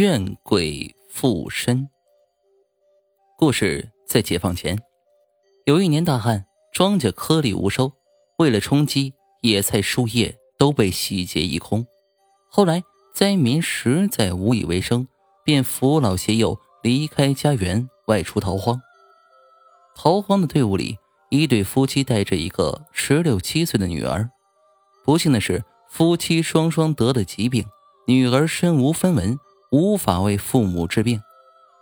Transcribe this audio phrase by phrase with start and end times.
[0.00, 1.86] 怨鬼附身。
[3.36, 4.80] 故事在解放前，
[5.66, 7.92] 有一年大旱，庄稼颗粒无收，
[8.38, 11.86] 为了充饥，野菜树叶都被洗劫一空。
[12.48, 12.82] 后来
[13.12, 15.06] 灾民实在无以为生，
[15.44, 18.80] 便扶老携幼离开家园，外出逃荒。
[19.94, 20.96] 逃荒的队伍里，
[21.28, 24.30] 一对夫妻带着一个十六七岁的女儿。
[25.04, 27.66] 不幸的是，夫妻双双得了疾病，
[28.06, 29.38] 女儿身无分文，
[29.70, 31.22] 无法为父母治病，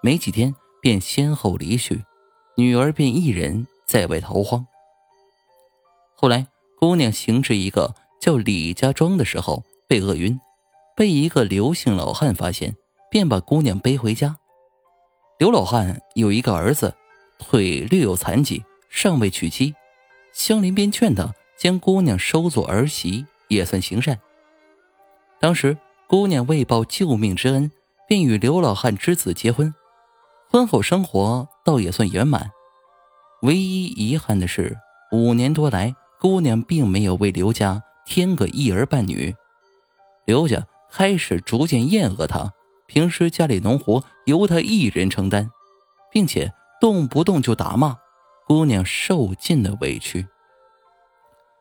[0.02, 2.04] 没几天便先后离去，
[2.56, 4.66] 女儿便一人在外逃荒。
[6.14, 6.46] 后来，
[6.78, 10.38] 姑娘行至一个叫李家庄的时候，被饿晕，
[10.94, 12.76] 被一个刘姓老汉发现，
[13.10, 14.36] 便把姑娘背回家。
[15.38, 16.94] 刘老汉有一个儿子，
[17.38, 19.74] 腿略有残疾，尚未娶妻，
[20.32, 21.34] 乡邻便劝他。
[21.56, 24.16] 将姑娘收做儿媳也算行善。
[25.40, 27.68] 当时姑娘为报救命之恩，
[28.08, 29.74] 便与刘老汉之子结婚，
[30.50, 32.50] 婚后生活倒也算圆满。
[33.42, 34.78] 唯一遗憾的是，
[35.12, 39.36] 五年多来，姑娘并没有为刘家添个一儿半女。
[40.24, 42.50] 刘家开始逐渐厌恶她，
[42.86, 45.50] 平时家里农活由她一人承担，
[46.10, 47.98] 并且动不动就打骂，
[48.46, 50.26] 姑娘受尽了委屈。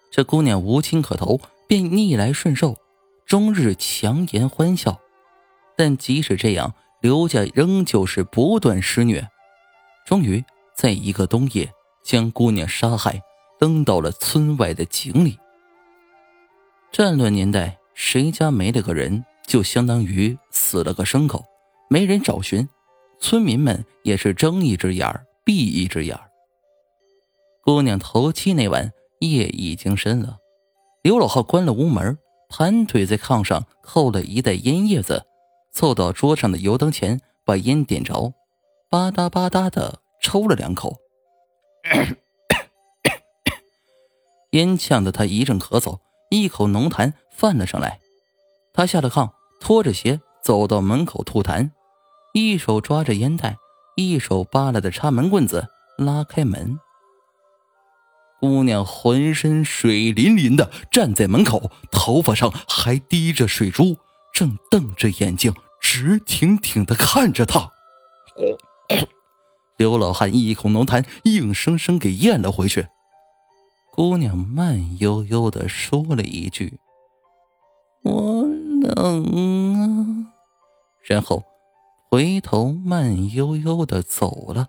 [0.10, 2.78] 这姑娘无亲可投，便逆来顺受，
[3.26, 4.98] 终日强颜欢笑。
[5.78, 9.28] 但即使这样，刘家仍旧是不断施虐。
[10.06, 10.44] 终于
[10.76, 11.72] 在一个冬夜，
[12.04, 13.22] 将姑娘杀害，
[13.60, 15.38] 扔到了村外的井里。
[16.92, 21.46] 战乱年代，谁家没了个人，就相当于死了个牲口，
[21.90, 22.68] 没人找寻，
[23.20, 25.08] 村民们也是睁一只眼
[25.44, 26.20] 闭一只眼
[27.64, 28.92] 姑娘头七那晚。
[29.20, 30.38] 夜已经深了，
[31.02, 32.20] 刘老汉关了屋门，
[32.50, 35.26] 盘腿在炕上扣了一袋烟叶子，
[35.78, 38.34] 凑到桌上的油灯前，把烟点着，
[38.90, 40.98] 吧嗒吧嗒的抽了两口，
[44.54, 46.00] 烟呛得他一阵咳嗽，
[46.32, 48.00] 一口浓痰泛了上来。
[48.74, 49.30] 他下了炕，
[49.60, 51.70] 拖着鞋走到门口吐痰，
[52.34, 53.58] 一手抓着烟袋，
[53.96, 55.68] 一手扒拉着插门棍子，
[56.00, 56.80] 拉开门。
[58.40, 63.96] 姑娘浑身水淋淋的站在门口，头发上还滴着水珠，
[64.34, 67.72] 正瞪着眼睛直挺挺的看着他。
[69.78, 72.88] 刘老汉一口浓痰硬生生给咽了回去。
[73.92, 76.80] 姑娘慢悠悠的说了一句
[78.04, 78.44] ：“我
[78.82, 79.24] 冷
[79.76, 80.34] 啊。”
[81.04, 81.44] 然后
[82.10, 84.68] 回头慢悠悠的走了。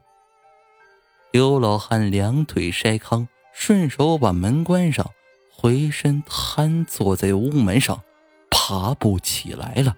[1.32, 3.28] 刘老汉两腿筛糠。
[3.60, 5.10] 顺手把门关上，
[5.50, 8.02] 回身瘫坐在屋门上，
[8.48, 9.96] 爬不起来了。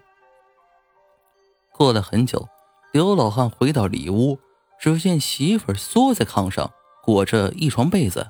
[1.81, 2.47] 过了很久，
[2.91, 4.37] 刘老汉回到里屋，
[4.79, 6.69] 只见媳妇缩在炕上，
[7.01, 8.27] 裹着一床被子，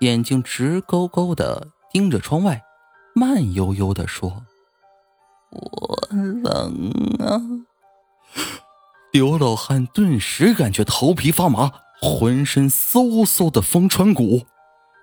[0.00, 2.60] 眼睛直勾勾的盯着窗外，
[3.14, 4.44] 慢悠悠的说
[5.52, 7.40] ：“我冷啊。”
[9.10, 14.42] 刘老汉顿时感觉头皮发麻，浑身嗖嗖的风穿骨。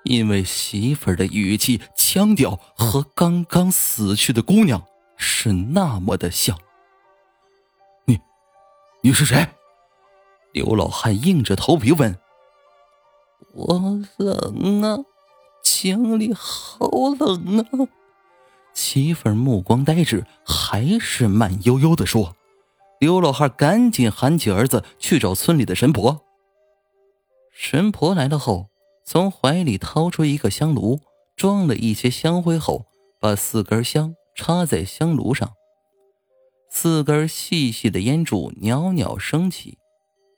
[0.04, 4.84] 因为媳妇的语气、腔调和刚刚死去的姑娘
[5.18, 6.56] 是那么的像。
[9.02, 9.48] 你，是谁？
[10.52, 12.18] 刘老汉硬着头皮问。
[13.54, 14.98] 我冷啊，
[15.64, 16.90] 井里好
[17.20, 17.88] 冷啊。
[18.74, 22.36] 媳妇儿目光呆滞，还是慢悠悠的说。
[23.00, 26.22] 刘老汉赶紧喊起儿子去找村里的神婆。
[27.52, 28.70] 神婆来了后。
[29.06, 31.00] 从怀里掏出一个香炉，
[31.36, 32.86] 装了一些香灰后，
[33.20, 35.54] 把四根香插在香炉上，
[36.70, 39.78] 四根细细的烟柱袅袅升起。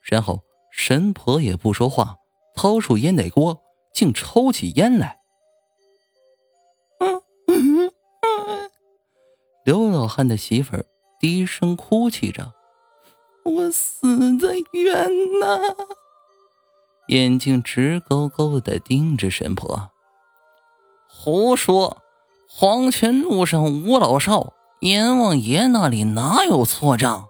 [0.01, 2.17] 然后神婆也不说话，
[2.55, 3.61] 掏出烟袋锅，
[3.93, 5.19] 竟抽起烟来。
[9.63, 10.85] 刘老汉的媳妇儿
[11.19, 12.53] 低声哭泣着
[13.45, 15.59] ：“我死的冤呐！”
[17.09, 19.91] 眼睛直勾勾的盯着神婆。
[21.07, 22.01] 胡说！
[22.53, 27.27] 黄泉路上无老少，阎王爷那里哪有错账？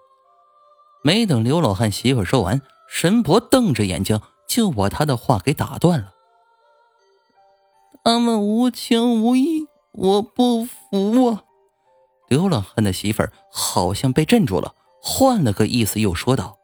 [1.04, 6.14] 没等刘老汉媳妇说完，神婆瞪着眼睛就把他的话给打断了。
[8.02, 11.44] 他们无情无义，我不服啊！
[12.28, 16.56] 刘老汉的媳妇儿好像被镇住了，换了个意思又说道：“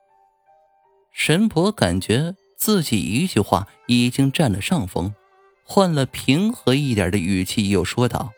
[1.12, 5.14] 神婆感觉。”自己一句话已经占了上风，
[5.64, 8.32] 换了平和一点的语气又说道：“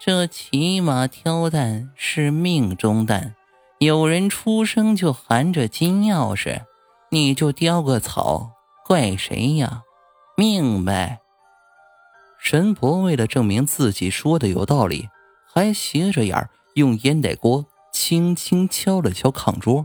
[0.00, 3.34] 这骑马挑担是命中担，
[3.78, 6.62] 有人出生就含着金钥匙，
[7.10, 8.52] 你就叼个草，
[8.86, 9.82] 怪谁呀？
[10.36, 11.18] 命呗？
[12.38, 15.08] 神婆为了证明自己说的有道理，
[15.52, 19.84] 还斜着眼用烟袋锅轻轻敲了敲炕桌。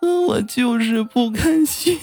[0.00, 1.96] 可我就是不甘心。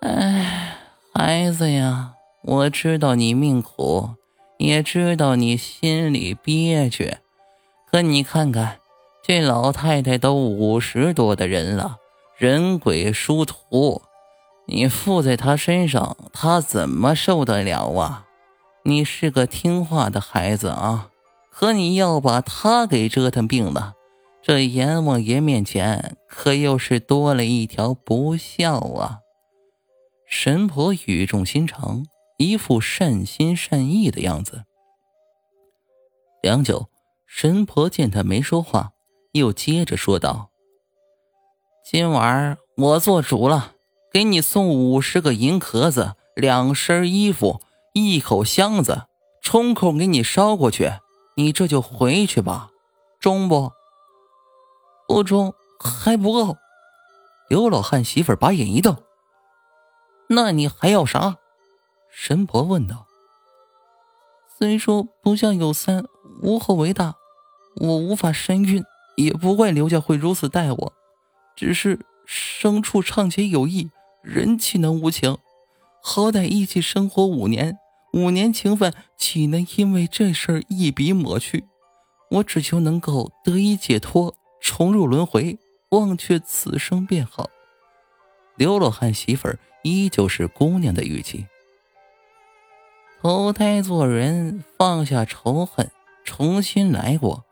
[0.00, 0.78] 哎，
[1.14, 2.13] 孩子呀，
[2.46, 4.10] 我知道你命苦，
[4.58, 7.16] 也知道你心里憋屈，
[7.90, 8.80] 可你看看，
[9.22, 11.96] 这老太太都五十多的人了。
[12.36, 14.02] 人鬼殊途，
[14.66, 18.26] 你附在她身上，她怎么受得了啊？
[18.82, 21.08] 你是个听话的孩子啊，
[21.50, 23.94] 可你要把她给折腾病了，
[24.42, 29.20] 这阎王爷面前可又是多了一条不孝啊！
[30.26, 32.04] 神婆语重心长，
[32.36, 34.64] 一副善心善意的样子。
[36.42, 36.90] 良久，
[37.26, 38.92] 神婆见他没说话，
[39.32, 40.50] 又接着说道。
[41.84, 43.74] 今晚我做主了，
[44.12, 47.60] 给你送五十个银壳子，两身衣服，
[47.92, 49.06] 一口箱子，
[49.40, 50.92] 冲口给你捎过去。
[51.36, 52.70] 你这就回去吧，
[53.20, 53.72] 中不？
[55.06, 56.56] 不中，还不够。
[57.48, 58.96] 刘老汉媳妇把眼一瞪
[60.30, 61.36] ：“那你还要啥？”
[62.16, 63.06] 神婆问道。
[64.56, 66.04] 虽说不孝有三，
[66.40, 67.16] 无后为大，
[67.74, 68.84] 我无法身孕，
[69.16, 70.92] 也不怪刘家会如此待我。
[71.56, 73.90] 只是牲畜尚且有义，
[74.22, 75.36] 人岂能无情？
[76.00, 77.76] 好歹一起生活五年，
[78.12, 81.64] 五年情分岂能因为这事儿一笔抹去？
[82.30, 85.58] 我只求能够得以解脱，重入轮回，
[85.90, 87.50] 忘却此生便好。
[88.56, 91.46] 刘老汉媳妇儿依旧是姑娘的语气。
[93.24, 95.90] 投胎做人，放下仇恨，
[96.26, 97.46] 重新来过。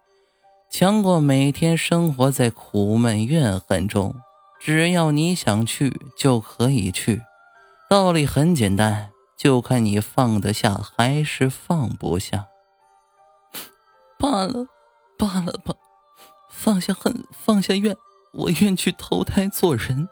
[0.68, 4.16] 强过每天生活在苦闷怨恨中，
[4.60, 7.22] 只要你想去就可以去，
[7.88, 12.48] 道理很简单，就看你放得下还是放不下。
[14.18, 14.66] 罢了，
[15.16, 15.74] 罢了吧，
[16.50, 17.96] 放下恨，放下怨，
[18.34, 20.06] 我愿去投胎做人。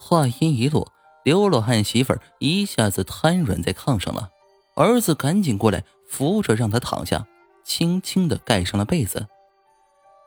[0.00, 0.90] 话音一落，
[1.22, 4.30] 刘老汉媳妇儿一下子瘫软在炕上了，
[4.78, 7.26] 儿子赶紧过来扶着让他躺下，
[7.64, 9.26] 轻轻的盖上了被子。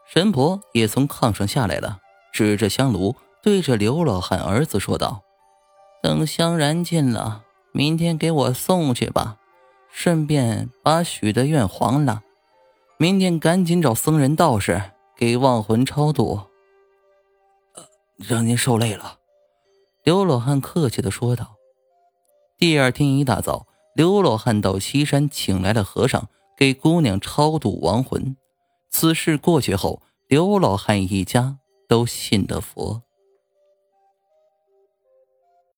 [0.06, 2.00] 神婆也从炕上下来了，
[2.33, 5.21] 指着香炉，对着刘老汉儿子说道
[6.03, 9.38] ：“等香燃尽了，明天给我送去吧，
[9.89, 12.21] 顺便把许的愿还了。
[12.98, 14.36] 明天赶紧找僧人。
[14.36, 16.42] 道士给亡魂超度。”
[18.19, 19.18] 让您受累了，
[20.03, 21.56] 刘老汉客气的说道。
[22.57, 28.35] 第二天一大早，刘老汉到西山请来了和尚，给姑娘超度亡魂。
[28.89, 31.57] 此事过去后，刘老汉一家
[31.88, 33.03] 都信了佛。